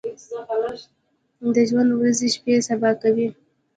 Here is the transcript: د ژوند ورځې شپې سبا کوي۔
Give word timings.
د 1.55 1.57
ژوند 1.69 1.89
ورځې 1.99 2.27
شپې 2.35 2.53
سبا 2.67 2.91
کوي۔ 3.01 3.27